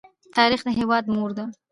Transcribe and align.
تاریخ 0.37 0.61
د 0.65 0.69
هېواد 0.79 1.03
مور 1.13 1.29
ده. 1.37 1.45